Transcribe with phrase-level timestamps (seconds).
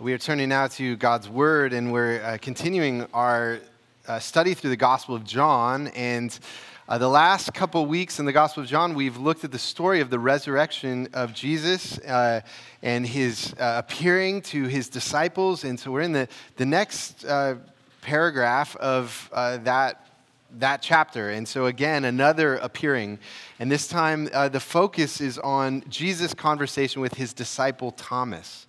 [0.00, 3.60] We are turning now to God's Word, and we're uh, continuing our
[4.08, 5.86] uh, study through the Gospel of John.
[5.94, 6.36] And
[6.88, 10.00] uh, the last couple weeks in the Gospel of John, we've looked at the story
[10.00, 12.40] of the resurrection of Jesus uh,
[12.82, 15.62] and his uh, appearing to his disciples.
[15.62, 16.26] And so we're in the,
[16.56, 17.54] the next uh,
[18.00, 20.00] paragraph of that
[20.58, 21.30] that chapter.
[21.30, 23.20] And so, again, another appearing.
[23.60, 28.66] And this time, the focus is on Jesus' conversation with his disciple Thomas.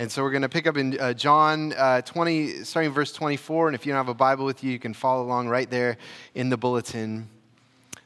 [0.00, 3.66] And so we're going to pick up in uh, John uh, 20, starting verse 24.
[3.66, 5.98] And if you don't have a Bible with you, you can follow along right there
[6.36, 7.28] in the bulletin.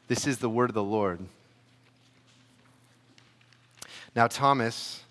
[0.09, 1.21] This is the word of the Lord.
[4.17, 5.05] Now, Thomas,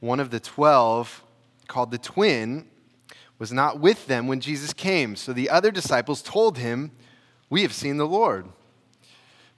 [0.00, 1.22] one of the twelve,
[1.66, 2.66] called the twin,
[3.38, 5.14] was not with them when Jesus came.
[5.14, 6.90] So the other disciples told him,
[7.50, 8.46] We have seen the Lord.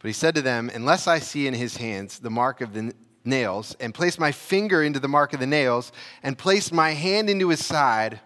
[0.00, 2.92] But he said to them, Unless I see in his hands the mark of the
[3.24, 5.92] nails and placed my finger into the mark of the nails
[6.22, 8.20] and placed my hand into his side,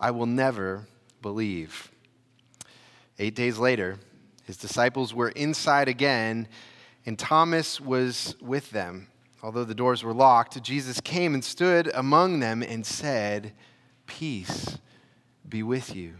[0.00, 0.86] I will never
[1.20, 1.90] believe.
[3.18, 3.98] Eight days later,
[4.44, 6.48] his disciples were inside again,
[7.06, 9.08] and Thomas was with them.
[9.42, 13.52] Although the doors were locked, Jesus came and stood among them and said,
[14.06, 14.78] Peace
[15.48, 16.14] be with you.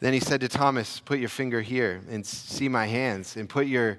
[0.00, 3.66] Then he said to Thomas, Put your finger here and see my hands, and put
[3.66, 3.98] your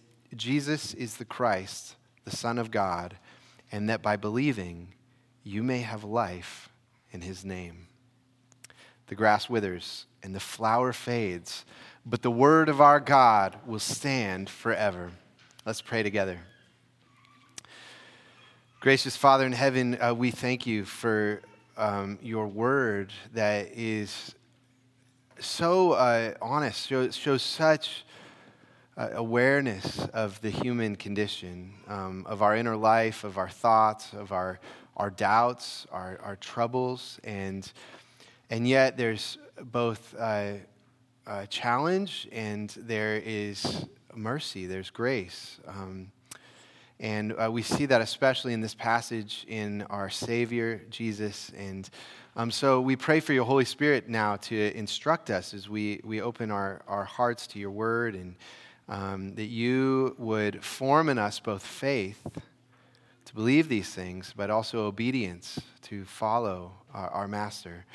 [0.35, 3.17] Jesus is the Christ, the Son of God,
[3.71, 4.89] and that by believing
[5.43, 6.69] you may have life
[7.11, 7.87] in his name.
[9.07, 11.65] The grass withers and the flower fades,
[12.05, 15.11] but the word of our God will stand forever.
[15.65, 16.39] Let's pray together.
[18.79, 21.41] Gracious Father in heaven, uh, we thank you for
[21.77, 24.33] um, your word that is
[25.39, 28.05] so uh, honest, shows, shows such
[28.97, 34.31] uh, awareness of the human condition, um, of our inner life, of our thoughts, of
[34.31, 34.59] our,
[34.97, 37.19] our doubts, our, our troubles.
[37.23, 37.71] And,
[38.49, 40.59] and yet there's both a
[41.49, 43.85] challenge and there is
[44.15, 45.59] mercy, there's grace.
[45.67, 46.11] Um,
[46.99, 51.51] and uh, we see that especially in this passage in our Savior, Jesus.
[51.57, 51.89] And
[52.35, 56.21] um, so we pray for your Holy Spirit now to instruct us as we, we
[56.21, 58.35] open our, our hearts to your word and
[58.91, 62.27] um, that you would form in us both faith
[63.23, 67.85] to believe these things, but also obedience to follow our, our Master.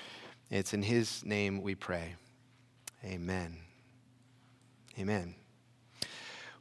[0.51, 2.15] It's in His name we pray.
[3.05, 3.59] Amen.
[4.99, 5.35] Amen.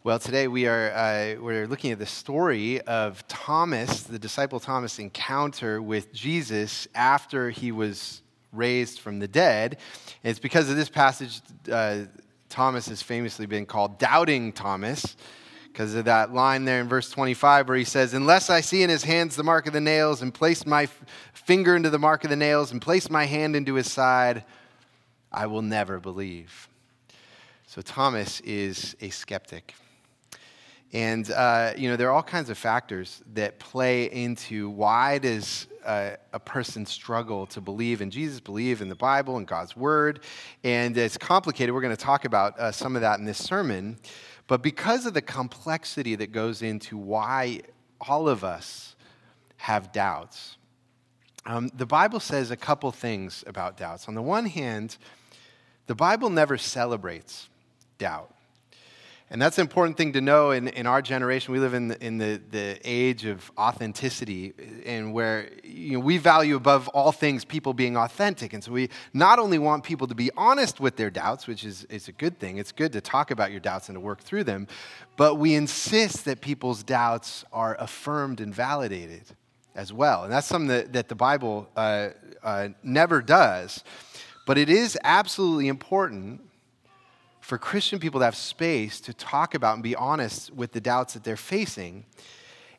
[0.04, 5.00] Well, today we are uh, we're looking at the story of Thomas, the disciple Thomas'
[5.00, 8.22] encounter with Jesus after he was
[8.52, 9.78] raised from the dead.
[10.24, 11.42] And it's because of this passage
[11.72, 12.00] uh,
[12.56, 15.18] Thomas has famously been called Doubting Thomas
[15.68, 18.90] because of that line there in verse 25 where he says, Unless I see in
[18.90, 20.88] his hands the mark of the nails and place my
[21.34, 24.46] finger into the mark of the nails and place my hand into his side,
[25.34, 26.70] I will never believe.
[27.68, 29.76] So Thomas is a skeptic.
[30.94, 35.68] And, uh, you know, there are all kinds of factors that play into why does
[35.86, 40.22] uh, a person struggle to believe in Jesus, believe in the Bible and God's Word.
[40.64, 41.74] And it's complicated.
[41.74, 43.98] We're going to talk about uh, some of that in this sermon.
[44.48, 47.62] But because of the complexity that goes into why
[48.02, 48.96] all of us
[49.58, 50.58] have doubts,
[51.46, 54.08] um, the Bible says a couple things about doubts.
[54.08, 54.98] On the one hand,
[55.88, 57.50] the Bible never celebrates
[57.98, 58.35] doubt.
[59.32, 61.52] And that's an important thing to know in, in our generation.
[61.52, 64.54] We live in the, in the, the age of authenticity
[64.86, 68.54] and where you know, we value above all things people being authentic.
[68.54, 71.86] And so we not only want people to be honest with their doubts, which is,
[71.86, 74.44] is a good thing, it's good to talk about your doubts and to work through
[74.44, 74.68] them,
[75.18, 79.24] but we insist that people's doubts are affirmed and validated
[79.74, 80.24] as well.
[80.24, 82.10] And that's something that, that the Bible uh,
[82.44, 83.84] uh, never does.
[84.46, 86.42] But it is absolutely important
[87.46, 91.14] for Christian people to have space to talk about and be honest with the doubts
[91.14, 92.04] that they're facing.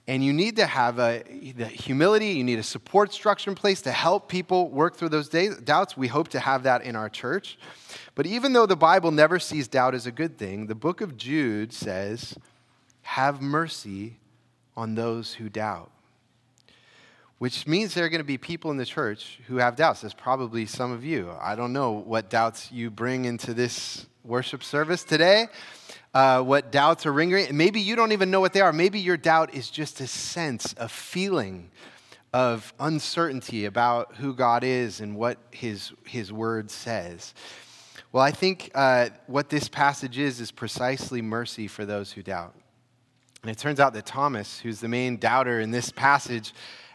[0.08, 1.22] And you need to have a,
[1.56, 5.28] the humility, you need a support structure in place to help people work through those
[5.28, 5.96] doubts.
[5.96, 7.58] We hope to have that in our church.
[8.16, 11.16] But even though the Bible never sees doubt as a good thing, the book of
[11.16, 12.36] Jude says,
[13.02, 14.16] Have mercy
[14.76, 15.92] on those who doubt.
[17.38, 20.00] which means there are going to be people in the church who have doubts.
[20.00, 21.30] There's probably some of you.
[21.40, 25.46] I don't know what doubts you bring into this worship service today,
[26.14, 27.56] uh, what doubts are ringing.
[27.56, 28.72] Maybe you don't even know what they are.
[28.72, 31.70] Maybe your doubt is just a sense, a feeling
[32.32, 37.34] of uncertainty about who God is and what His, his Word says.
[38.12, 42.54] Well, I think uh, what this passage is, is precisely mercy for those who doubt.
[43.42, 46.52] And it turns out that Thomas, who's the main doubter in this passage,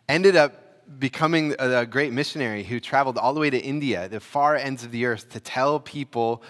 [0.09, 4.55] ended up becoming a great missionary who traveled all the way to India, the far
[4.55, 6.43] ends of the earth, to tell people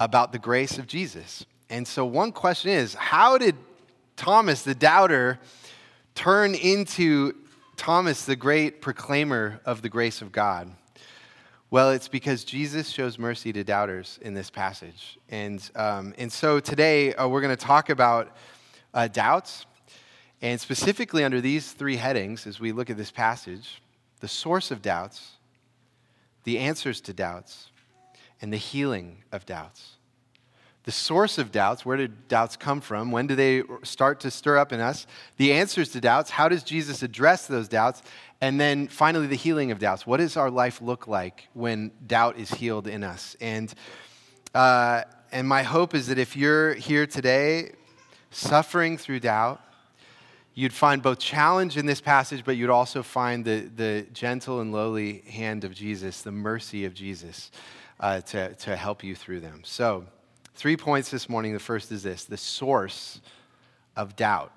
[0.00, 1.44] about the grace of Jesus.
[1.70, 3.56] And so, one question is how did
[4.16, 5.38] Thomas, the doubter,
[6.14, 7.34] turn into
[7.76, 10.70] Thomas, the great proclaimer of the grace of God?
[11.70, 15.18] Well, it's because Jesus shows mercy to doubters in this passage.
[15.28, 18.34] And, um, and so today uh, we're going to talk about
[18.94, 19.66] uh, doubts
[20.40, 23.82] and specifically, under these three headings, as we look at this passage,
[24.20, 25.32] the source of doubts,
[26.44, 27.70] the answers to doubts,
[28.40, 29.98] and the healing of doubts.
[30.84, 33.10] The source of doubts, where did doubts come from?
[33.10, 35.06] When do they start to stir up in us?
[35.36, 38.02] The answers to doubts, how does Jesus address those doubts?
[38.40, 40.06] And then finally, the healing of doubts.
[40.06, 43.36] What does our life look like when doubt is healed in us?
[43.40, 43.74] And,
[44.54, 47.72] uh, and my hope is that if you're here today
[48.30, 49.60] suffering through doubt,
[50.54, 54.72] you'd find both challenge in this passage, but you'd also find the, the gentle and
[54.72, 57.50] lowly hand of Jesus, the mercy of Jesus
[58.00, 59.62] uh, to, to help you through them.
[59.64, 60.04] So,
[60.54, 61.52] three points this morning.
[61.52, 63.20] The first is this the source
[63.96, 64.52] of doubt.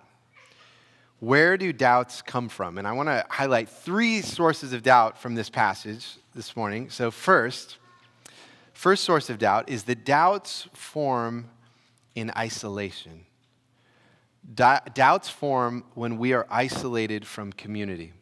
[1.19, 2.77] Where do doubts come from?
[2.77, 6.89] And I want to highlight three sources of doubt from this passage this morning.
[6.89, 7.77] So, first,
[8.73, 11.49] first source of doubt is the doubts form
[12.15, 13.25] in isolation
[14.53, 18.13] doubts form when we are isolated from community.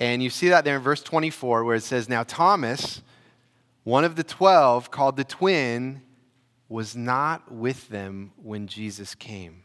[0.00, 3.02] And you see that there in verse 24, where it says, Now Thomas,
[3.84, 6.02] one of the twelve, called the twin,
[6.68, 9.62] was not with them when Jesus came.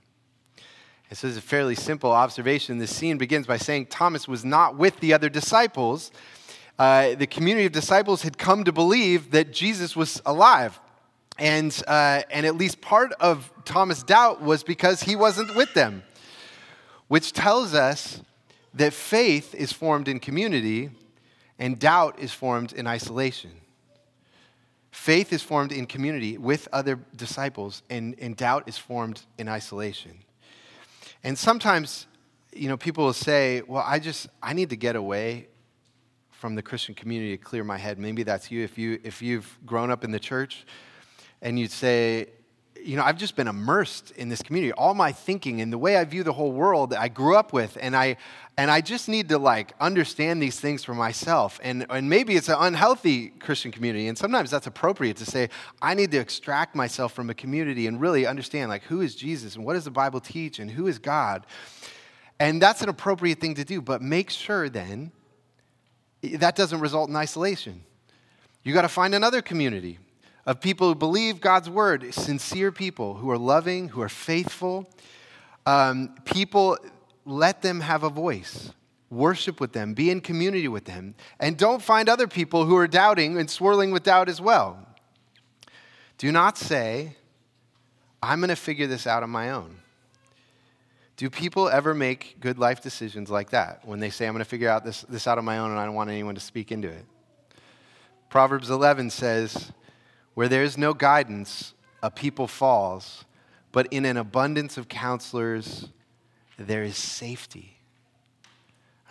[1.10, 2.80] And so it's a fairly simple observation.
[2.80, 6.12] The scene begins by saying Thomas was not with the other disciples.
[6.78, 10.80] Uh, the community of disciples had come to believe that Jesus was alive.
[11.40, 16.04] And, uh, and at least part of Thomas' doubt was because he wasn't with them,
[17.08, 18.22] which tells us
[18.74, 20.90] that faith is formed in community
[21.58, 23.52] and doubt is formed in isolation.
[24.98, 30.12] Faith is formed in community with other disciples, and, and doubt is formed in isolation.
[31.24, 32.08] And sometimes,
[32.52, 35.48] you know, people will say, well, I just, I need to get away
[36.32, 37.98] from the Christian community to clear my head.
[38.00, 40.66] Maybe that's you if, you if you've grown up in the church
[41.42, 42.28] and you'd say,
[42.84, 44.72] you know, I've just been immersed in this community.
[44.74, 47.78] All my thinking and the way I view the whole world, I grew up with,
[47.82, 48.18] and I
[48.58, 51.60] and I just need to like understand these things for myself.
[51.64, 55.50] And and maybe it's an unhealthy Christian community, and sometimes that's appropriate to say,
[55.82, 59.56] I need to extract myself from a community and really understand like who is Jesus
[59.56, 61.46] and what does the Bible teach and who is God.
[62.40, 65.12] And that's an appropriate thing to do, but make sure then
[66.22, 67.84] that doesn't result in isolation.
[68.64, 69.98] You got to find another community
[70.48, 74.90] of people who believe God's word, sincere people who are loving, who are faithful.
[75.66, 76.78] Um, people,
[77.26, 78.72] let them have a voice.
[79.10, 82.88] Worship with them, be in community with them, and don't find other people who are
[82.88, 84.80] doubting and swirling with doubt as well.
[86.18, 87.16] Do not say,
[88.24, 89.78] I'm going to figure this out on my own.
[91.18, 94.50] Do people ever make good life decisions like that when they say, I'm going to
[94.50, 96.72] figure out this, this out on my own and I don't want anyone to speak
[96.72, 97.06] into it?
[98.30, 99.72] Proverbs 11 says,
[100.38, 103.26] where there is no guidance, a people falls,
[103.72, 105.90] but in an abundance of counselors,
[106.60, 107.80] there is safety.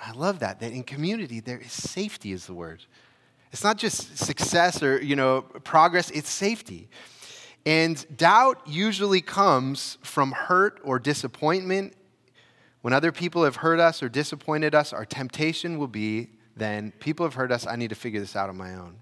[0.01, 2.85] I love that, that in community, there is safety, is the word.
[3.51, 6.89] It's not just success or, you know, progress, it's safety.
[7.67, 11.95] And doubt usually comes from hurt or disappointment.
[12.83, 17.27] When other people have hurt us or disappointed us, our temptation will be then, people
[17.27, 18.99] have hurt us, I need to figure this out on my own.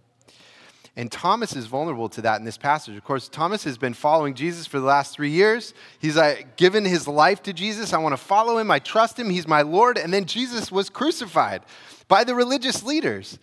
[0.96, 2.96] And Thomas is vulnerable to that in this passage.
[2.96, 5.74] Of course, Thomas has been following Jesus for the last three years.
[5.98, 7.92] He's uh, given his life to Jesus.
[7.92, 8.70] I want to follow him.
[8.70, 9.28] I trust him.
[9.28, 9.98] He's my Lord.
[9.98, 11.62] And then Jesus was crucified
[12.06, 13.40] by the religious leaders.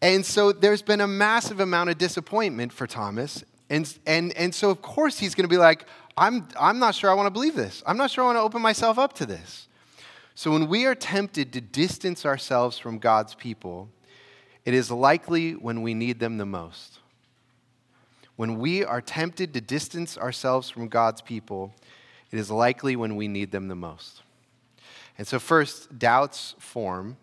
[0.00, 3.42] And so there's been a massive amount of disappointment for Thomas.
[3.68, 7.10] And, and, and so, of course, he's going to be like, I'm, I'm not sure
[7.10, 7.82] I want to believe this.
[7.84, 9.66] I'm not sure I want to open myself up to this.
[10.36, 13.88] So, when we are tempted to distance ourselves from God's people,
[14.66, 16.98] it is likely when we need them the most.
[18.34, 21.72] When we are tempted to distance ourselves from God's people,
[22.32, 24.22] it is likely when we need them the most.
[25.16, 27.16] And so, first, doubts form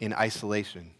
[0.00, 0.90] in isolation.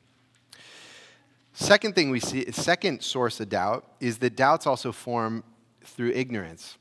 [1.52, 5.42] Second thing we see, second source of doubt is that doubts also form
[5.84, 6.78] through ignorance.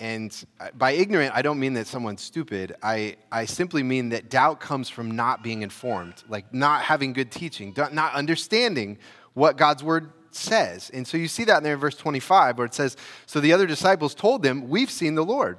[0.00, 2.76] And uh, by ignorant, I don't mean that someone's stupid.
[2.82, 7.32] I, I simply mean that doubt comes from not being informed, like not having good
[7.32, 8.98] teaching, not understanding
[9.34, 10.90] what God's word says.
[10.90, 13.52] And so you see that in there in verse 25, where it says, So the
[13.52, 15.58] other disciples told them, We've seen the Lord.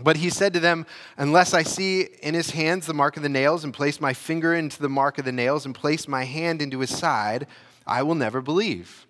[0.00, 0.86] But he said to them,
[1.16, 4.54] Unless I see in his hands the mark of the nails, and place my finger
[4.54, 7.46] into the mark of the nails, and place my hand into his side,
[7.86, 9.06] I will never believe.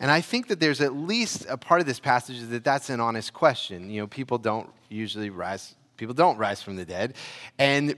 [0.00, 3.00] And I think that there's at least a part of this passage that that's an
[3.00, 3.90] honest question.
[3.90, 7.14] You know, people don't usually rise, people don't rise from the dead.
[7.58, 7.96] And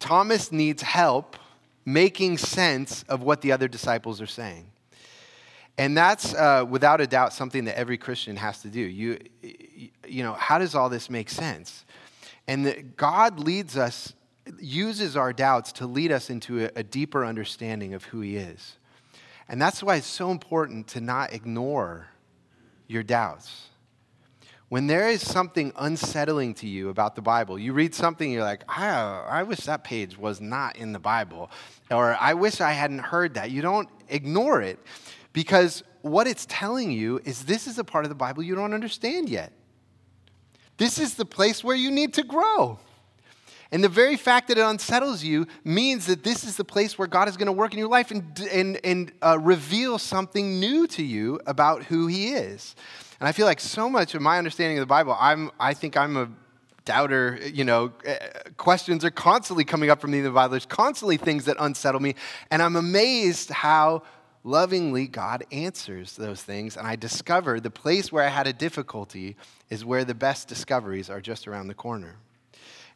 [0.00, 1.36] Thomas needs help
[1.84, 4.66] making sense of what the other disciples are saying.
[5.78, 8.80] And that's uh, without a doubt something that every Christian has to do.
[8.80, 9.18] You,
[10.06, 11.84] you know, how does all this make sense?
[12.48, 14.14] And that God leads us,
[14.58, 18.76] uses our doubts to lead us into a, a deeper understanding of who He is.
[19.48, 22.08] And that's why it's so important to not ignore
[22.86, 23.68] your doubts.
[24.68, 28.64] When there is something unsettling to you about the Bible, you read something, you're like,
[28.68, 31.50] I wish that page was not in the Bible,
[31.90, 33.50] or I wish I hadn't heard that.
[33.50, 34.78] You don't ignore it
[35.34, 38.72] because what it's telling you is this is a part of the Bible you don't
[38.72, 39.52] understand yet.
[40.78, 42.78] This is the place where you need to grow.
[43.72, 47.08] And the very fact that it unsettles you means that this is the place where
[47.08, 50.86] God is going to work in your life and, and, and uh, reveal something new
[50.88, 52.76] to you about who He is.
[53.18, 55.96] And I feel like so much of my understanding of the Bible, I'm, I think
[55.96, 56.28] I'm a
[56.84, 57.40] doubter.
[57.50, 58.14] You know, uh,
[58.58, 60.50] questions are constantly coming up from the Bible.
[60.50, 62.14] There's constantly things that unsettle me.
[62.50, 64.02] And I'm amazed how
[64.44, 66.76] lovingly God answers those things.
[66.76, 69.36] And I discover the place where I had a difficulty
[69.70, 72.16] is where the best discoveries are just around the corner.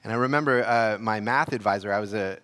[0.05, 2.39] And I remember uh, my math advisor, I was a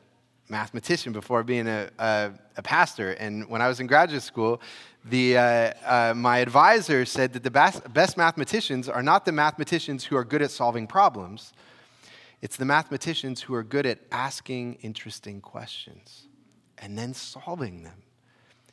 [0.48, 3.12] mathematician before being a, a, a pastor.
[3.12, 4.60] And when I was in graduate school,
[5.04, 10.04] the, uh, uh, my advisor said that the best, best mathematicians are not the mathematicians
[10.04, 11.52] who are good at solving problems,
[12.40, 16.26] it's the mathematicians who are good at asking interesting questions
[16.78, 18.02] and then solving them.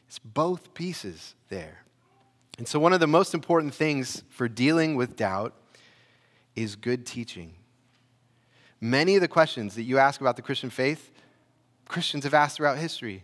[0.07, 1.83] It's both pieces there.
[2.57, 5.53] And so, one of the most important things for dealing with doubt
[6.55, 7.53] is good teaching.
[8.81, 11.12] Many of the questions that you ask about the Christian faith,
[11.88, 13.24] Christians have asked throughout history.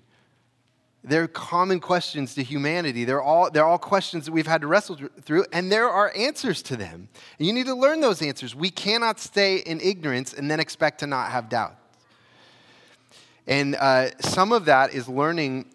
[1.03, 3.05] They're common questions to humanity.
[3.05, 6.63] They're all, they're all questions that we've had to wrestle through, and there are answers
[6.63, 7.09] to them.
[7.37, 8.55] And you need to learn those answers.
[8.55, 11.75] We cannot stay in ignorance and then expect to not have doubt.
[13.45, 15.65] And uh, some of that is learning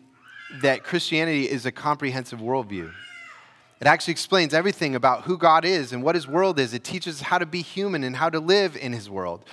[0.63, 2.93] that Christianity is a comprehensive worldview.
[3.81, 6.75] It actually explains everything about who God is and what his world is.
[6.75, 9.45] It teaches how to be human and how to live in his world.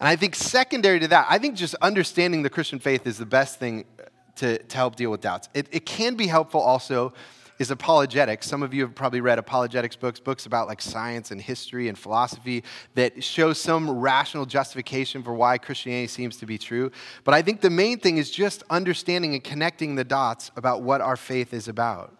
[0.00, 3.26] And I think, secondary to that, I think just understanding the Christian faith is the
[3.26, 4.04] best thing uh,
[4.36, 5.50] to, to help deal with doubts.
[5.52, 7.12] It, it can be helpful also
[7.60, 8.48] is apologetics.
[8.48, 11.98] Some of you have probably read apologetics books, books about like science and history and
[11.98, 12.64] philosophy
[12.94, 16.90] that show some rational justification for why Christianity seems to be true.
[17.22, 21.02] But I think the main thing is just understanding and connecting the dots about what
[21.02, 22.16] our faith is about.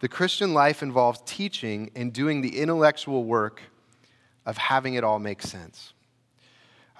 [0.00, 3.62] The Christian life involves teaching and doing the intellectual work
[4.44, 5.92] of having it all make sense.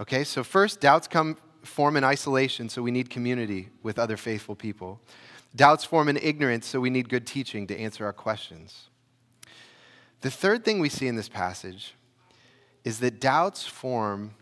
[0.01, 4.55] Okay, so first, doubts come form in isolation, so we need community with other faithful
[4.55, 5.01] people.
[5.57, 8.91] Doubts form in ignorance, so we need good teaching to answer our questions.
[10.21, 11.95] The third thing we see in this passage
[12.85, 14.35] is that doubts form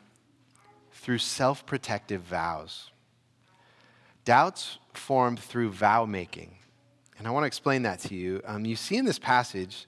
[0.93, 2.91] through self protective vows.
[4.25, 6.57] Doubts form through vow making.
[7.19, 8.43] And I want to explain that to you.
[8.45, 9.87] Um, you see in this passage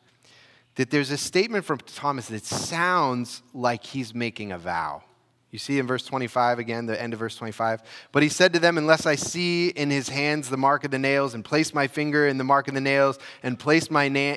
[0.77, 5.03] that there's a statement from Thomas that sounds like he's making a vow.
[5.51, 7.83] You see in verse 25 again, the end of verse 25.
[8.13, 10.99] But he said to them, Unless I see in his hands the mark of the
[10.99, 14.37] nails, and place my finger in the mark of the nails, and place my na-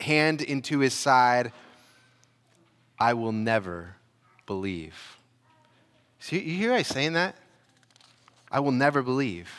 [0.00, 1.52] hand into his side,
[2.98, 3.96] I will never
[4.46, 5.18] believe.
[6.20, 7.36] See, you hear I saying that?
[8.50, 9.50] I will never believe.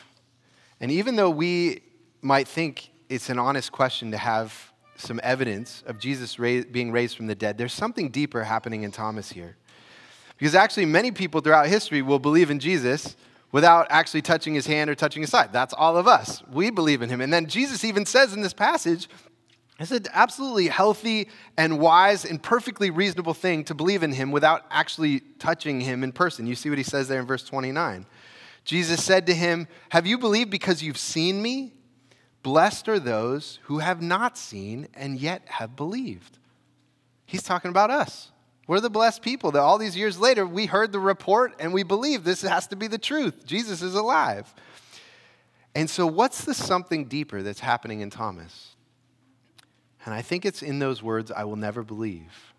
[0.79, 1.81] And even though we
[2.21, 7.27] might think it's an honest question to have some evidence of Jesus being raised from
[7.27, 9.57] the dead, there's something deeper happening in Thomas here.
[10.37, 13.15] Because actually, many people throughout history will believe in Jesus
[13.51, 15.53] without actually touching his hand or touching his side.
[15.53, 16.43] That's all of us.
[16.51, 17.21] We believe in him.
[17.21, 19.07] And then Jesus even says in this passage,
[19.79, 24.65] it's an absolutely healthy and wise and perfectly reasonable thing to believe in him without
[24.71, 26.47] actually touching him in person.
[26.47, 28.05] You see what he says there in verse 29.
[28.63, 31.73] Jesus said to him, Have you believed because you've seen me?
[32.41, 36.39] Blessed are those who have not seen and yet have believed.
[37.25, 38.31] He's talking about us.
[38.67, 41.83] We're the blessed people that all these years later we heard the report and we
[41.83, 43.45] believe this has to be the truth.
[43.45, 44.53] Jesus is alive.
[45.75, 48.75] And so, what's the something deeper that's happening in Thomas?
[50.05, 52.53] And I think it's in those words, I will never believe.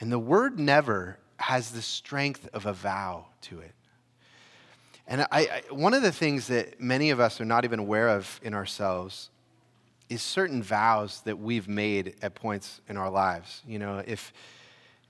[0.00, 3.74] And the word never has the strength of a vow to it.
[5.06, 8.08] And I, I, one of the things that many of us are not even aware
[8.08, 9.30] of in ourselves
[10.08, 13.62] is certain vows that we've made at points in our lives.
[13.66, 14.32] You know, if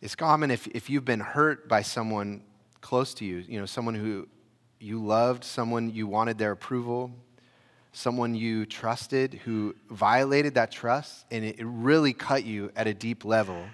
[0.05, 2.43] it's common if, if you've been hurt by someone
[2.83, 4.29] close to you, you know, someone who
[4.79, 7.11] you loved, someone you wanted their approval,
[7.93, 13.25] someone you trusted who violated that trust, and it, really cut you at a deep
[13.25, 13.65] level.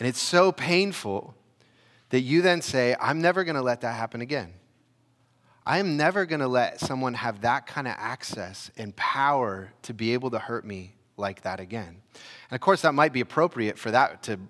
[0.00, 1.32] And it's so painful
[2.08, 4.52] that you then say, I'm never going to let that happen again.
[5.64, 9.94] I am never going to let someone have that kind of access and power to
[9.94, 12.02] be able to hurt me like that again.
[12.50, 14.40] And of course, that might be appropriate for that to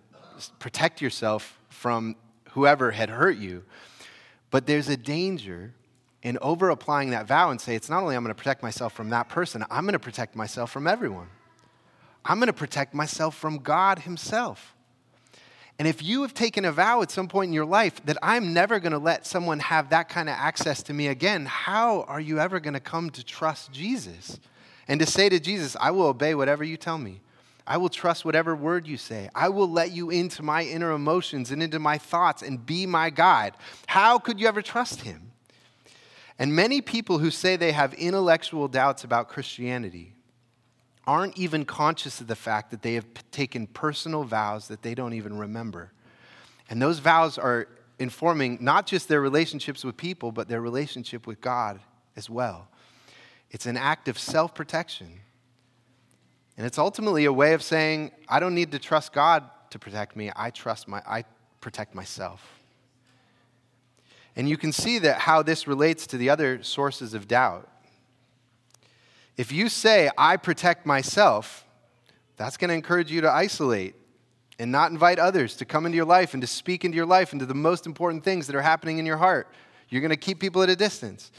[0.59, 2.17] protect yourself from
[2.53, 3.65] whoever had hurt you.
[4.51, 5.73] But there's a danger
[6.23, 8.93] in over applying that vow and say, it's not only I'm going to protect myself
[8.93, 11.29] from that person, I'm going to protect myself from everyone.
[12.25, 14.75] I'm going to protect myself from God Himself.
[15.79, 18.53] And if you have taken a vow at some point in your life that I'm
[18.53, 22.21] never going to let someone have that kind of access to me again, how are
[22.21, 24.39] you ever going to come to trust Jesus?
[24.87, 27.23] And to say to Jesus, I will obey whatever you tell me.
[27.71, 29.31] I will trust whatever word you say.
[29.33, 33.11] I will let you into my inner emotions and into my thoughts and be my
[33.11, 33.55] guide.
[33.87, 35.31] How could you ever trust him?
[36.37, 40.15] And many people who say they have intellectual doubts about Christianity
[41.07, 45.13] aren't even conscious of the fact that they have taken personal vows that they don't
[45.13, 45.93] even remember.
[46.69, 47.69] And those vows are
[48.01, 51.79] informing not just their relationships with people, but their relationship with God
[52.17, 52.67] as well.
[53.53, 55.21] It's an act of self protection.
[56.61, 60.15] And it's ultimately a way of saying, I don't need to trust God to protect
[60.15, 61.25] me, I trust my, I
[61.63, 62.61] protect myself.
[64.37, 67.67] And you can see that how this relates to the other sources of doubt.
[69.39, 71.65] If you say, I protect myself,
[72.37, 73.95] that's going to encourage you to isolate
[74.59, 77.33] and not invite others to come into your life and to speak into your life
[77.33, 79.49] into the most important things that are happening in your heart.
[79.89, 81.33] You're going to keep people at a distance.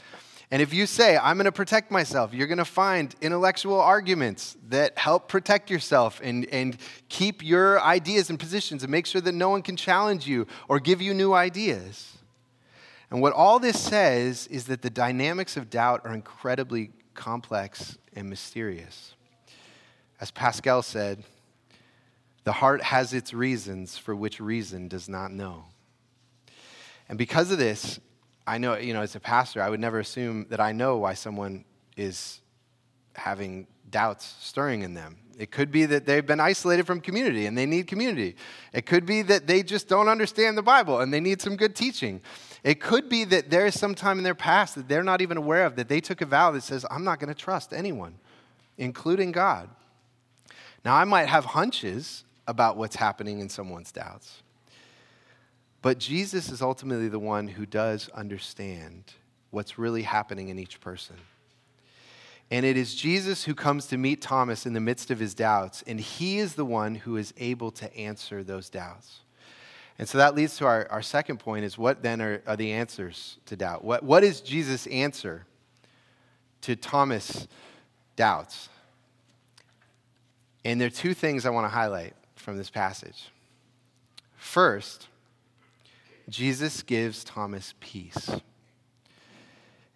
[0.52, 4.54] And if you say, I'm going to protect myself, you're going to find intellectual arguments
[4.68, 6.76] that help protect yourself and, and
[7.08, 10.78] keep your ideas and positions and make sure that no one can challenge you or
[10.78, 12.18] give you new ideas.
[13.10, 18.28] And what all this says is that the dynamics of doubt are incredibly complex and
[18.28, 19.14] mysterious.
[20.20, 21.24] As Pascal said,
[22.44, 25.64] the heart has its reasons for which reason does not know.
[27.08, 28.00] And because of this,
[28.46, 31.14] I know, you know, as a pastor, I would never assume that I know why
[31.14, 31.64] someone
[31.96, 32.40] is
[33.14, 35.18] having doubts stirring in them.
[35.38, 38.36] It could be that they've been isolated from community and they need community.
[38.72, 41.74] It could be that they just don't understand the Bible and they need some good
[41.74, 42.20] teaching.
[42.64, 45.36] It could be that there is some time in their past that they're not even
[45.36, 48.14] aware of, that they took a vow that says, I'm not going to trust anyone,
[48.78, 49.68] including God.
[50.84, 54.41] Now, I might have hunches about what's happening in someone's doubts,
[55.82, 59.12] but Jesus is ultimately the one who does understand
[59.50, 61.16] what's really happening in each person.
[62.50, 65.82] And it is Jesus who comes to meet Thomas in the midst of his doubts,
[65.86, 69.20] and he is the one who is able to answer those doubts.
[69.98, 72.72] And so that leads to our, our second point is what then are, are the
[72.72, 73.84] answers to doubt?
[73.84, 75.46] What, what is Jesus' answer
[76.62, 77.48] to Thomas'
[78.16, 78.68] doubts?
[80.64, 83.30] And there are two things I want to highlight from this passage.
[84.36, 85.08] First,
[86.32, 88.30] Jesus gives Thomas peace.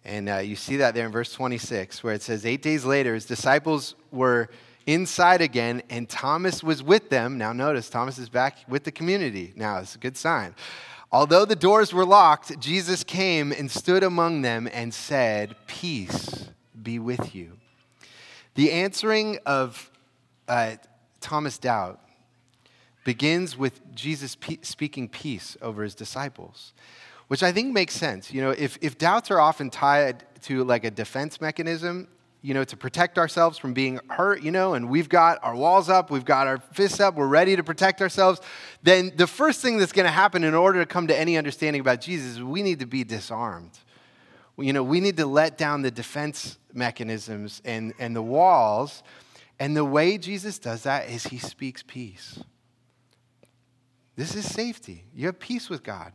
[0.05, 3.15] And uh, you see that there in verse 26, where it says, Eight days later,
[3.15, 4.47] his disciples were
[4.85, 7.39] inside again, and Thomas was with them.
[7.39, 9.51] Now, notice, Thomas is back with the community.
[9.55, 10.53] Now, it's a good sign.
[11.11, 16.49] Although the doors were locked, Jesus came and stood among them and said, Peace
[16.83, 17.53] be with you.
[18.53, 19.89] The answering of
[20.47, 20.75] uh,
[21.19, 21.99] Thomas' doubt
[23.07, 26.73] begins with Jesus pe- speaking peace over his disciples,
[27.29, 28.33] which I think makes sense.
[28.33, 32.09] You know, if, if doubts are often tied to like a defense mechanism,
[32.41, 35.87] you know, to protect ourselves from being hurt, you know, and we've got our walls
[35.87, 38.41] up, we've got our fists up, we're ready to protect ourselves,
[38.83, 41.79] then the first thing that's going to happen in order to come to any understanding
[41.79, 43.79] about Jesus is we need to be disarmed.
[44.57, 49.01] You know, we need to let down the defense mechanisms and, and the walls.
[49.61, 52.39] And the way Jesus does that is he speaks peace.
[54.17, 55.05] This is safety.
[55.15, 56.11] You have peace with God,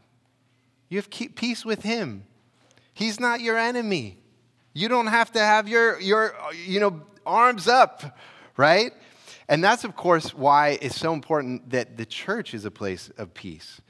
[0.90, 2.24] you have peace with Him.
[2.92, 4.18] He's not your enemy.
[4.74, 6.34] You don't have to have your, your
[6.66, 8.18] you know, arms up,
[8.58, 8.92] right?
[9.48, 13.32] And that's, of course, why it's so important that the church is a place of
[13.32, 13.80] peace.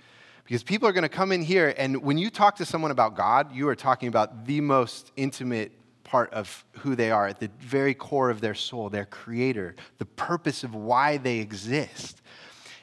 [0.44, 3.16] Because people are going to come in here, and when you talk to someone about
[3.16, 5.72] God, you are talking about the most intimate
[6.04, 10.04] part of who they are, at the very core of their soul, their creator, the
[10.04, 12.21] purpose of why they exist.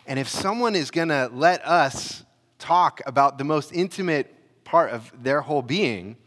[0.10, 2.26] And if someone is going to let us
[2.58, 6.18] talk about the most intimate part of their whole being,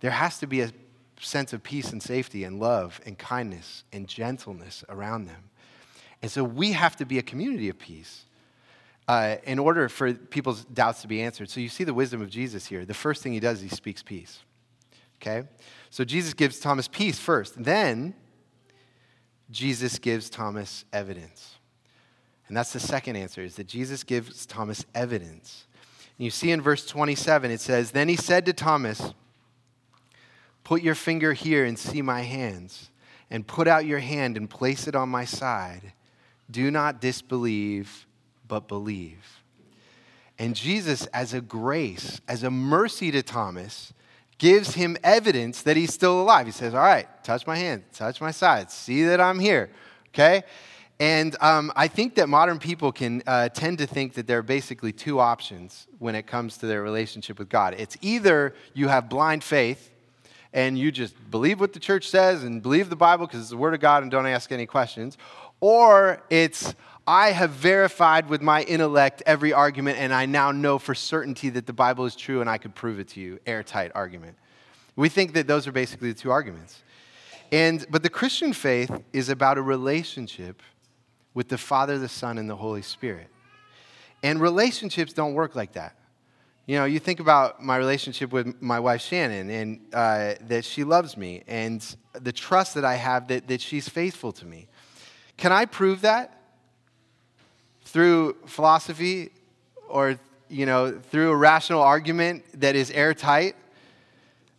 [0.00, 0.72] there has to be a
[1.20, 5.50] sense of peace and safety and love and kindness and gentleness around them.
[6.22, 8.24] And so we have to be a community of peace
[9.06, 11.50] uh, in order for people's doubts to be answered.
[11.50, 12.86] So you see the wisdom of Jesus here.
[12.86, 14.40] The first thing he does, he speaks peace.
[15.20, 15.46] Okay?
[15.90, 17.62] So Jesus gives Thomas peace first.
[17.62, 18.14] Then
[19.50, 21.58] Jesus gives Thomas evidence.
[22.48, 25.66] And that's the second answer is that Jesus gives Thomas evidence.
[26.18, 29.14] And you see in verse 27, it says, Then he said to Thomas,
[30.62, 32.90] Put your finger here and see my hands,
[33.30, 35.92] and put out your hand and place it on my side.
[36.50, 38.06] Do not disbelieve,
[38.46, 39.42] but believe.
[40.38, 43.92] And Jesus, as a grace, as a mercy to Thomas,
[44.38, 46.46] gives him evidence that he's still alive.
[46.46, 49.70] He says, All right, touch my hand, touch my side, see that I'm here.
[50.08, 50.42] Okay?
[51.00, 54.42] And um, I think that modern people can uh, tend to think that there are
[54.42, 57.74] basically two options when it comes to their relationship with God.
[57.78, 59.90] It's either you have blind faith,
[60.54, 63.56] and you just believe what the church says and believe the Bible because it's the
[63.56, 65.18] Word of God and don't ask any questions.
[65.60, 66.74] Or it's,
[67.08, 71.66] I have verified with my intellect every argument and I now know for certainty that
[71.66, 73.40] the Bible is true and I could prove it to you.
[73.46, 74.36] Airtight argument.
[74.94, 76.84] We think that those are basically the two arguments.
[77.50, 80.62] And, but the Christian faith is about a relationship
[81.34, 83.28] with the Father, the Son, and the Holy Spirit.
[84.22, 85.96] And relationships don't work like that.
[86.66, 90.82] You know, you think about my relationship with my wife Shannon and uh, that she
[90.82, 94.66] loves me and the trust that I have that, that she's faithful to me.
[95.36, 96.40] Can I prove that
[97.84, 99.30] through philosophy
[99.88, 100.18] or,
[100.48, 103.56] you know, through a rational argument that is airtight?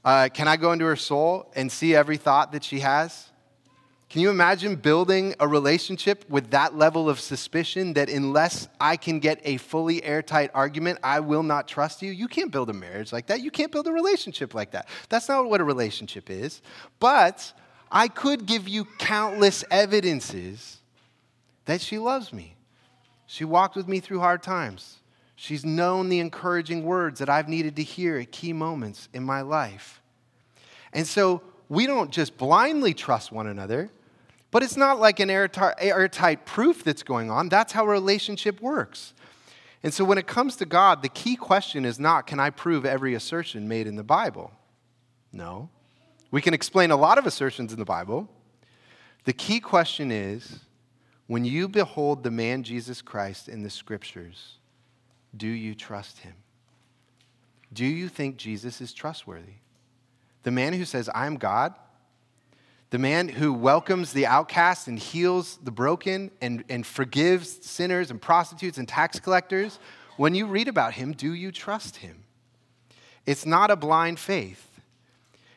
[0.04, 3.32] Uh, can I go into her soul and see every thought that she has?
[4.16, 9.20] Can you imagine building a relationship with that level of suspicion that unless I can
[9.20, 12.14] get a fully airtight argument, I will not trust you?
[12.14, 13.42] You can't build a marriage like that.
[13.42, 14.88] You can't build a relationship like that.
[15.10, 16.62] That's not what a relationship is.
[17.02, 17.52] But
[17.92, 20.78] I could give you countless evidences
[21.66, 22.56] that she loves me.
[23.28, 25.00] She walked with me through hard times.
[25.36, 29.42] She's known the encouraging words that I've needed to hear at key moments in my
[29.42, 30.02] life.
[30.94, 33.90] And so we don't just blindly trust one another.
[34.56, 37.50] But it's not like an airtight proof that's going on.
[37.50, 39.14] That's how a relationship works.
[39.84, 42.86] And so when it comes to God, the key question is not can I prove
[42.86, 44.54] every assertion made in the Bible?
[45.34, 45.68] No.
[46.32, 48.30] We can explain a lot of assertions in the Bible.
[49.26, 50.62] The key question is
[51.28, 54.60] when you behold the man Jesus Christ in the scriptures,
[55.36, 56.36] do you trust him?
[57.74, 59.56] Do you think Jesus is trustworthy?
[60.44, 61.76] The man who says, I am God,
[62.92, 68.22] the man who welcomes the outcast and heals the broken and, and forgives sinners and
[68.22, 69.80] prostitutes and tax collectors,
[70.18, 72.24] when you read about him, do you trust him?
[73.26, 74.68] It's not a blind faith.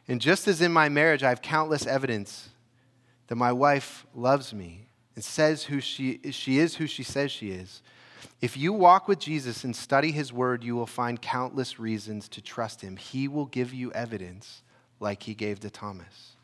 [0.08, 2.48] And just as in my marriage, I have countless evidence
[3.26, 7.50] that my wife loves me and says who she, she is who she says she
[7.50, 7.82] is.
[8.40, 12.40] If you walk with Jesus and study his word, you will find countless reasons to
[12.40, 12.96] trust him.
[12.96, 14.62] He will give you evidence
[14.98, 16.36] like he gave to Thomas.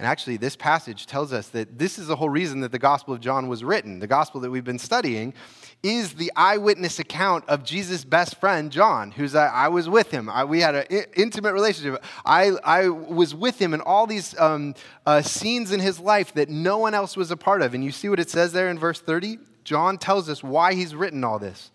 [0.00, 3.12] And actually, this passage tells us that this is the whole reason that the Gospel
[3.12, 3.98] of John was written.
[3.98, 5.34] The Gospel that we've been studying
[5.82, 10.30] is the eyewitness account of Jesus' best friend, John, who's uh, I was with him.
[10.30, 12.02] I, we had an intimate relationship.
[12.24, 16.48] I, I was with him in all these um, uh, scenes in his life that
[16.48, 17.74] no one else was a part of.
[17.74, 19.36] And you see what it says there in verse 30?
[19.64, 21.72] John tells us why he's written all this.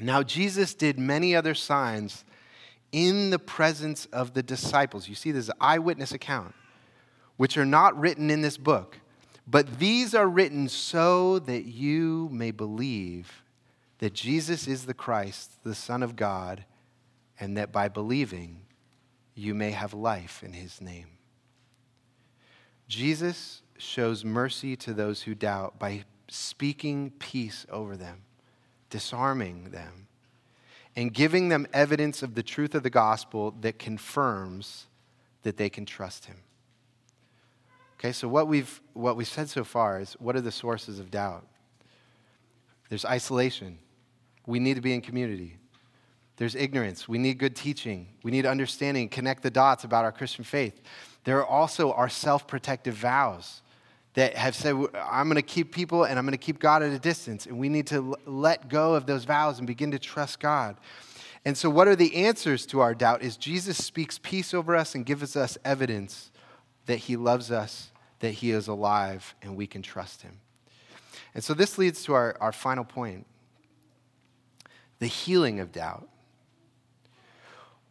[0.00, 2.24] Now, Jesus did many other signs
[2.90, 5.10] in the presence of the disciples.
[5.10, 6.54] You see, this eyewitness account
[7.38, 8.98] which are not written in this book,
[9.46, 13.42] but these are written so that you may believe
[14.00, 16.64] that Jesus is the Christ, the Son of God,
[17.40, 18.60] and that by believing
[19.34, 21.06] you may have life in his name.
[22.88, 28.22] Jesus shows mercy to those who doubt by speaking peace over them,
[28.90, 30.08] disarming them,
[30.96, 34.86] and giving them evidence of the truth of the gospel that confirms
[35.42, 36.38] that they can trust him.
[37.98, 41.10] Okay, so what we've, what we've said so far is what are the sources of
[41.10, 41.44] doubt?
[42.88, 43.78] There's isolation.
[44.46, 45.56] We need to be in community.
[46.36, 47.08] There's ignorance.
[47.08, 48.06] We need good teaching.
[48.22, 50.80] We need understanding, connect the dots about our Christian faith.
[51.24, 53.62] There are also our self protective vows
[54.14, 56.92] that have said, I'm going to keep people and I'm going to keep God at
[56.92, 57.46] a distance.
[57.46, 60.76] And we need to let go of those vows and begin to trust God.
[61.44, 63.22] And so, what are the answers to our doubt?
[63.22, 66.30] Is Jesus speaks peace over us and gives us evidence
[66.88, 70.40] that he loves us, that he is alive, and we can trust him.
[71.34, 73.26] And so, this leads to our, our final point
[74.98, 76.08] the healing of doubt.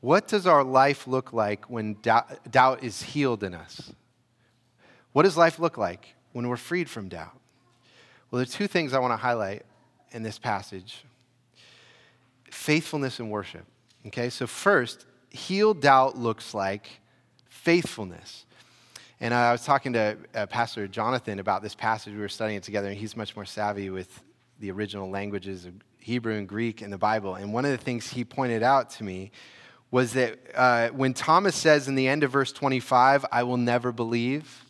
[0.02, 3.94] What does our life look like when doubt, doubt is healed in us?
[5.14, 7.38] What does life look like when we're freed from doubt?
[8.30, 9.64] Well, there are two things I want to highlight
[10.12, 11.04] in this passage
[12.50, 13.66] faithfulness and worship.
[14.08, 17.00] Okay, so first, healed doubt looks like
[17.48, 18.47] faithfulness.
[19.20, 22.14] And I was talking to uh, Pastor Jonathan about this passage.
[22.14, 24.22] We were studying it together, and he's much more savvy with
[24.60, 27.36] the original languages of Hebrew and Greek in the Bible.
[27.36, 29.32] And one of the things he pointed out to me
[29.90, 33.92] was that uh, when Thomas says in the end of verse 25, I will never
[33.92, 34.64] believe,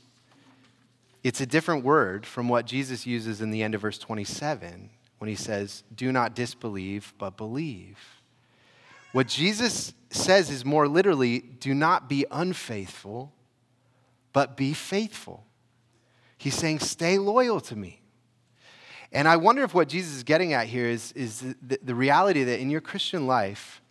[1.23, 5.27] it's a different word from what Jesus uses in the end of verse 27 when
[5.27, 7.97] he says, Do not disbelieve, but believe.
[9.11, 13.33] What Jesus says is more literally, Do not be unfaithful,
[14.37, 15.43] but be faithful.
[16.37, 18.01] He's saying, Stay loyal to me.
[19.11, 22.43] And I wonder if what Jesus is getting at here is, is the, the reality
[22.43, 23.81] that in your Christian life,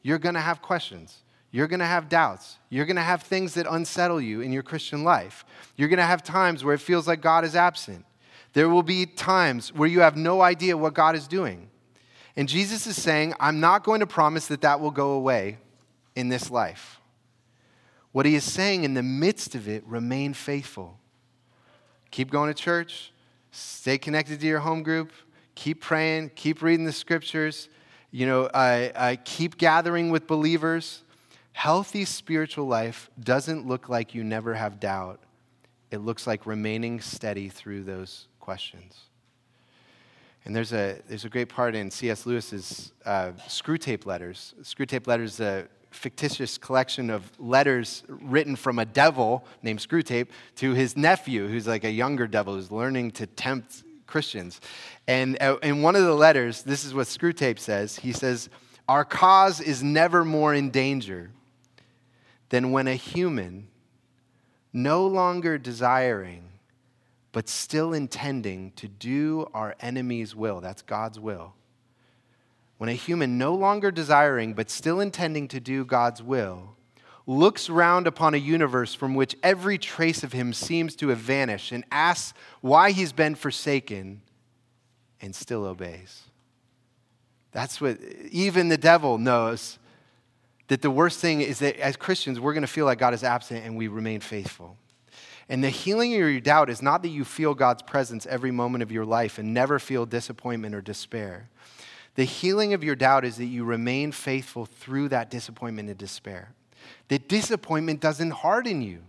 [0.00, 1.24] you're going to have questions.
[1.50, 2.58] You're going to have doubts.
[2.68, 5.44] You're going to have things that unsettle you in your Christian life.
[5.74, 8.04] You're going to have times where it feels like God is absent.
[8.52, 11.68] There will be times where you have no idea what God is doing.
[12.36, 15.58] And Jesus is saying, I'm not going to promise that that will go away
[16.14, 17.00] in this life.
[18.12, 20.98] What he is saying in the midst of it, remain faithful.
[22.10, 23.12] Keep going to church,
[23.50, 25.12] stay connected to your home group,
[25.54, 27.68] keep praying, keep reading the scriptures,
[28.14, 31.02] you know, I, I keep gathering with believers.
[31.54, 35.20] Healthy spiritual life doesn't look like you never have doubt.
[35.90, 38.96] It looks like remaining steady through those questions.
[40.44, 42.26] And there's a, there's a great part in C.S.
[42.26, 44.54] Lewis's uh, Screwtape Letters.
[44.62, 50.96] Screwtape Letters a fictitious collection of letters written from a devil named Screwtape to his
[50.96, 54.60] nephew, who's like a younger devil who's learning to tempt Christians.
[55.06, 57.96] And uh, in one of the letters, this is what Screwtape says.
[57.96, 58.48] He says,
[58.88, 61.30] Our cause is never more in danger
[62.50, 63.68] than when a human,
[64.72, 66.44] no longer desiring,
[67.32, 71.54] but still intending to do our enemy's will, that's God's will.
[72.82, 76.74] When a human, no longer desiring, but still intending to do God's will,
[77.28, 81.70] looks round upon a universe from which every trace of him seems to have vanished
[81.70, 84.20] and asks why he's been forsaken
[85.20, 86.22] and still obeys.
[87.52, 88.00] That's what
[88.32, 89.78] even the devil knows
[90.66, 93.22] that the worst thing is that as Christians, we're going to feel like God is
[93.22, 94.76] absent and we remain faithful.
[95.48, 98.82] And the healing of your doubt is not that you feel God's presence every moment
[98.82, 101.48] of your life and never feel disappointment or despair.
[102.14, 106.54] The healing of your doubt is that you remain faithful through that disappointment and despair
[107.08, 109.00] that disappointment doesn't harden you.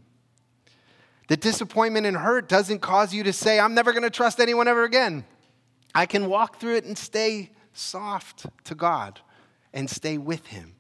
[1.30, 4.68] That disappointment and hurt doesn't cause you to say, I'm never going to trust anyone
[4.68, 5.26] ever again.
[5.96, 9.22] I can walk through it and stay soft to God
[9.74, 10.76] and stay with Him.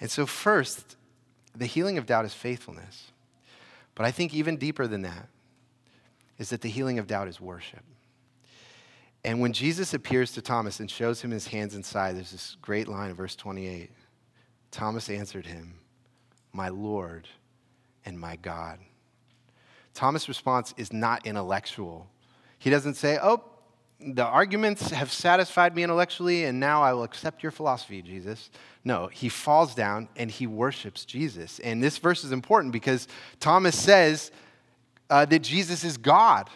[0.00, 0.96] And so, first,
[1.54, 3.10] the healing of doubt is faithfulness.
[3.94, 5.28] But I think even deeper than that
[6.38, 7.82] is that the healing of doubt is worship.
[9.24, 12.56] And when Jesus appears to Thomas and shows him his hands and side, there's this
[12.62, 13.90] great line in verse 28.
[14.70, 15.74] Thomas answered him,
[16.52, 17.28] My Lord
[18.04, 18.78] and my God.
[19.92, 22.08] Thomas' response is not intellectual.
[22.58, 23.44] He doesn't say, Oh,
[24.00, 28.50] the arguments have satisfied me intellectually, and now I will accept your philosophy, Jesus.
[28.82, 31.58] No, he falls down and he worships Jesus.
[31.58, 33.08] And this verse is important because
[33.40, 34.30] Thomas says
[35.10, 36.48] uh, that Jesus is God.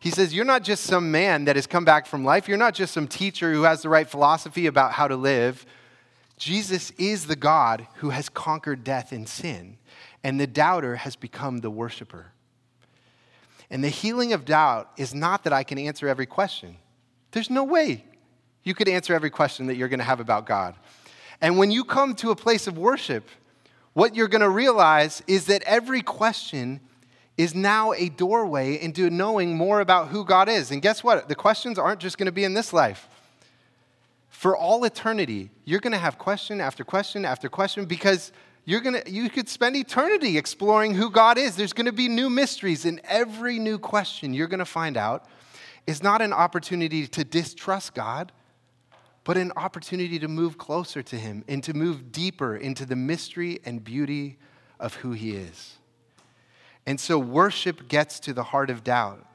[0.00, 2.48] He says, You're not just some man that has come back from life.
[2.48, 5.66] You're not just some teacher who has the right philosophy about how to live.
[6.38, 9.78] Jesus is the God who has conquered death and sin,
[10.22, 12.32] and the doubter has become the worshiper.
[13.70, 16.76] And the healing of doubt is not that I can answer every question.
[17.32, 18.04] There's no way
[18.62, 20.74] you could answer every question that you're going to have about God.
[21.40, 23.28] And when you come to a place of worship,
[23.92, 26.80] what you're going to realize is that every question
[27.36, 30.70] is now a doorway into knowing more about who God is.
[30.70, 31.28] And guess what?
[31.28, 33.08] The questions aren't just going to be in this life
[34.36, 38.32] for all eternity, you're going to have question after question after question because
[38.66, 41.56] you're going to you could spend eternity exploring who God is.
[41.56, 45.24] There's going to be new mysteries and every new question you're going to find out
[45.86, 48.30] is not an opportunity to distrust God,
[49.24, 53.60] but an opportunity to move closer to him and to move deeper into the mystery
[53.64, 54.36] and beauty
[54.78, 55.75] of who he is.
[56.86, 59.26] And so worship gets to the heart of doubt.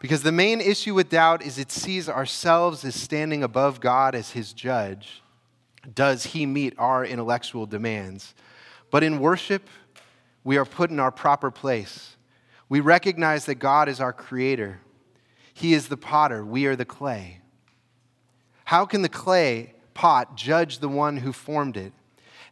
[0.00, 4.32] Because the main issue with doubt is it sees ourselves as standing above God as
[4.32, 5.22] his judge.
[5.94, 8.34] Does he meet our intellectual demands?
[8.90, 9.68] But in worship,
[10.42, 12.16] we are put in our proper place.
[12.68, 14.80] We recognize that God is our creator.
[15.54, 17.40] He is the potter, we are the clay.
[18.64, 21.92] How can the clay pot judge the one who formed it?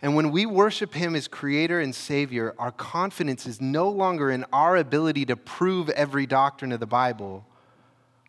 [0.03, 4.45] And when we worship Him as Creator and Savior, our confidence is no longer in
[4.53, 7.45] our ability to prove every doctrine of the Bible.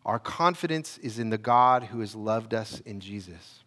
[0.05, 3.59] Our confidence is in the God who has loved us in Jesus.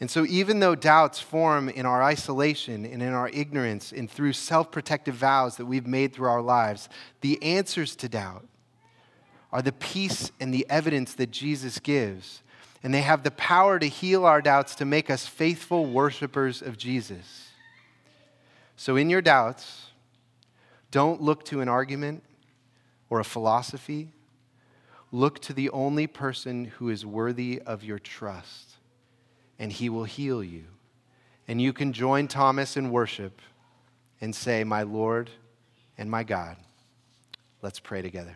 [0.00, 4.34] And so, even though doubts form in our isolation and in our ignorance and through
[4.34, 6.88] self protective vows that we've made through our lives,
[7.20, 8.46] the answers to doubt
[9.50, 12.42] are the peace and the evidence that Jesus gives
[12.82, 16.76] and they have the power to heal our doubts to make us faithful worshipers of
[16.76, 17.50] Jesus.
[18.76, 19.86] So, in your doubts,
[20.90, 22.22] don't look to an argument
[23.10, 24.12] or a philosophy.
[25.10, 28.74] Look to the only person who is worthy of your trust,
[29.58, 30.64] and he will heal you.
[31.48, 33.40] And you can join Thomas in worship
[34.20, 35.30] and say, My Lord
[35.96, 36.56] and my God.
[37.62, 38.34] Let's pray together.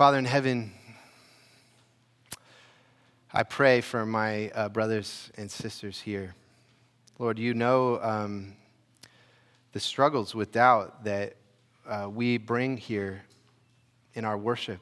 [0.00, 0.72] Father in heaven,
[3.34, 6.34] I pray for my uh, brothers and sisters here.
[7.18, 8.54] Lord, you know um,
[9.72, 11.36] the struggles with doubt that
[11.86, 13.24] uh, we bring here
[14.14, 14.80] in our worship.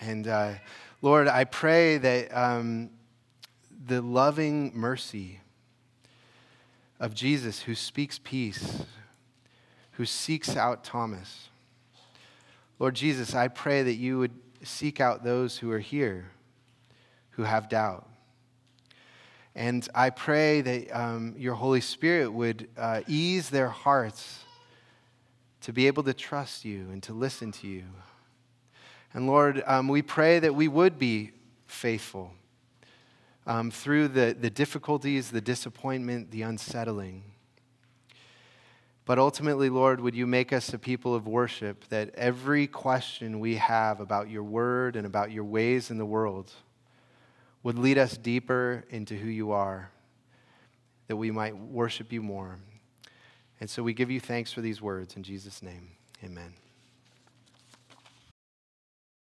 [0.00, 0.52] And uh,
[1.00, 2.90] Lord, I pray that um,
[3.88, 5.40] the loving mercy
[7.00, 8.84] of Jesus, who speaks peace,
[9.94, 11.48] who seeks out Thomas,
[12.78, 14.32] Lord Jesus, I pray that you would
[14.62, 16.30] seek out those who are here
[17.32, 18.08] who have doubt.
[19.54, 24.40] And I pray that um, your Holy Spirit would uh, ease their hearts
[25.62, 27.84] to be able to trust you and to listen to you.
[29.14, 31.32] And Lord, um, we pray that we would be
[31.66, 32.32] faithful
[33.46, 37.22] um, through the, the difficulties, the disappointment, the unsettling.
[39.04, 43.56] But ultimately, Lord, would you make us a people of worship that every question we
[43.56, 46.52] have about your word and about your ways in the world
[47.62, 49.90] would lead us deeper into who you are,
[51.08, 52.58] that we might worship you more.
[53.60, 55.90] And so we give you thanks for these words in Jesus' name.
[56.24, 56.54] Amen.